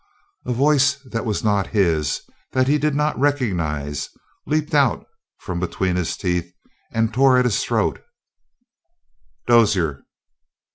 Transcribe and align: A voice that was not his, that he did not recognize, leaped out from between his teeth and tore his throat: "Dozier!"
A 0.47 0.51
voice 0.51 0.95
that 1.05 1.25
was 1.25 1.43
not 1.43 1.67
his, 1.77 2.23
that 2.53 2.67
he 2.67 2.79
did 2.79 2.95
not 2.95 3.19
recognize, 3.19 4.09
leaped 4.47 4.73
out 4.73 5.05
from 5.37 5.59
between 5.59 5.95
his 5.95 6.17
teeth 6.17 6.51
and 6.91 7.13
tore 7.13 7.37
his 7.37 7.63
throat: 7.63 8.01
"Dozier!" 9.45 10.01